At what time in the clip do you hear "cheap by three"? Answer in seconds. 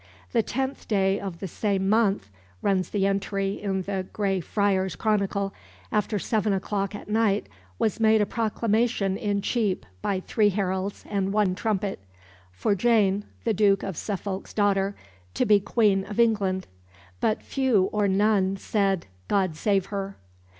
9.43-10.49